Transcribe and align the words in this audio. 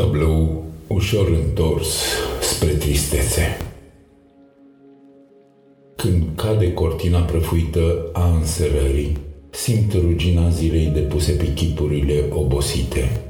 Tablou 0.00 0.64
ușor 0.86 1.28
întors 1.28 1.88
spre 2.42 2.68
tristețe. 2.68 3.58
Când 5.96 6.22
cade 6.34 6.72
cortina 6.72 7.20
prăfuită 7.20 8.06
a 8.12 8.34
înserării, 8.36 9.16
simt 9.50 9.92
rugina 9.92 10.48
zilei 10.48 10.86
depuse 10.86 11.32
pe 11.32 11.52
chipurile 11.52 12.24
obosite 12.32 13.20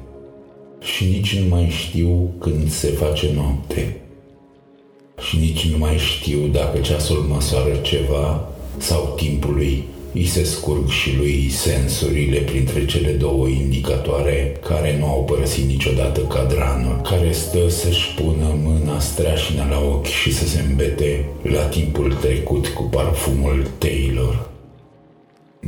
și 0.81 1.05
nici 1.05 1.39
nu 1.39 1.49
mai 1.49 1.69
știu 1.69 2.35
când 2.39 2.71
se 2.71 2.89
face 2.89 3.33
noapte 3.35 4.01
și 5.29 5.37
nici 5.39 5.71
nu 5.71 5.79
mai 5.79 5.97
știu 5.97 6.47
dacă 6.53 6.79
ceasul 6.79 7.19
măsoară 7.19 7.75
ceva 7.83 8.49
sau 8.77 9.15
timpului 9.17 9.85
îi 10.15 10.27
se 10.27 10.45
scurg 10.45 10.89
și 10.89 11.17
lui 11.17 11.49
sensurile 11.51 12.39
printre 12.39 12.85
cele 12.85 13.11
două 13.11 13.49
indicatoare 13.49 14.57
care 14.69 14.97
nu 14.99 15.07
au 15.07 15.25
părăsit 15.25 15.65
niciodată 15.65 16.21
cadranul, 16.21 17.01
care 17.11 17.33
stă 17.33 17.69
să-și 17.69 18.15
pună 18.15 18.59
mâna 18.63 19.01
streașină 19.01 19.67
la 19.71 19.81
ochi 19.81 20.07
și 20.07 20.33
să 20.33 20.47
se 20.47 20.65
îmbete 20.69 21.25
la 21.43 21.63
timpul 21.63 22.13
trecut 22.13 22.67
cu 22.67 22.83
parfumul 22.83 23.67
Taylor. 23.79 24.49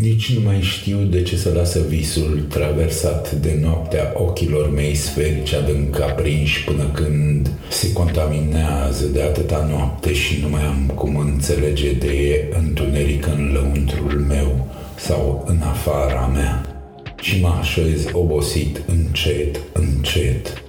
Nici 0.02 0.34
nu 0.34 0.40
mai 0.40 0.60
știu 0.60 0.98
de 0.98 1.22
ce 1.22 1.36
să 1.36 1.52
lasă 1.54 1.80
visul 1.88 2.46
traversat 2.48 3.32
de 3.32 3.58
noaptea 3.62 4.12
ochilor 4.16 4.70
mei 4.70 4.94
sferici 4.94 5.52
adânc 5.52 6.00
aprinși 6.00 6.64
până 6.64 6.84
când 6.94 7.50
se 7.70 7.92
contaminează 7.92 9.06
de 9.06 9.22
atâta 9.22 9.66
noapte 9.70 10.12
și 10.12 10.40
nu 10.42 10.48
mai 10.48 10.62
am 10.62 10.92
cum 10.94 11.16
înțelege 11.16 11.92
de 11.92 12.44
întuneric 12.58 13.26
în 13.26 13.50
lăuntrul 13.52 14.24
meu 14.28 14.68
sau 14.96 15.44
în 15.46 15.60
afara 15.60 16.30
mea. 16.34 16.84
Și 17.20 17.40
mă 17.40 17.54
așez 17.60 18.06
obosit 18.12 18.82
încet, 18.86 19.60
încet, 19.72 20.62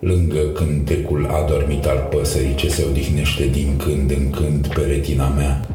lângă 0.00 0.40
cântecul 0.54 1.26
adormit 1.26 1.84
al 1.84 2.08
păsării 2.10 2.54
ce 2.54 2.68
se 2.68 2.84
odihnește 2.90 3.46
din 3.46 3.76
când 3.76 4.10
în 4.10 4.30
când 4.30 4.66
pe 4.66 4.80
retina 4.80 5.28
mea, 5.28 5.68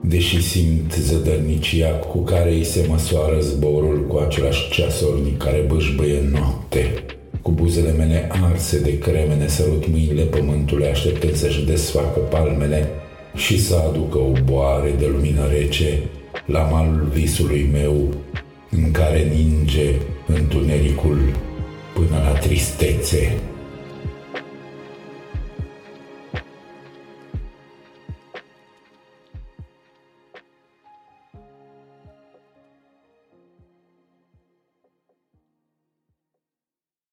deși 0.00 0.42
simt 0.42 0.94
zădărnicia 0.94 1.88
cu 1.88 2.18
care 2.18 2.52
îi 2.52 2.64
se 2.64 2.86
măsoară 2.88 3.40
zborul 3.40 4.06
cu 4.06 4.16
același 4.16 4.70
ceasornic 4.70 5.38
care 5.38 5.64
bâșbăie 5.66 6.22
noapte. 6.32 7.04
Cu 7.42 7.50
buzele 7.50 7.92
mele 7.92 8.28
arse 8.50 8.80
de 8.80 8.98
cremene 8.98 9.46
sărut 9.46 9.88
mâinile 9.88 10.22
pământului 10.22 10.86
așteptând 10.86 11.34
să-și 11.34 11.64
desfacă 11.64 12.18
palmele 12.18 12.88
și 13.34 13.60
să 13.60 13.76
aducă 13.88 14.18
o 14.18 14.32
boare 14.44 14.94
de 14.98 15.06
lumină 15.06 15.46
rece 15.48 15.98
la 16.46 16.60
malul 16.60 17.08
visului 17.12 17.68
meu 17.72 18.08
în 18.70 18.90
care 18.90 19.32
ninge 19.34 19.94
întunericul 20.26 21.18
până 21.94 22.22
la 22.24 22.38
tristețe. 22.38 23.32